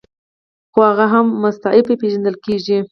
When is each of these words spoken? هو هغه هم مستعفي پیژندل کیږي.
هو 0.73 0.81
هغه 0.91 1.05
هم 1.13 1.25
مستعفي 1.43 1.93
پیژندل 2.01 2.35
کیږي. 2.45 2.77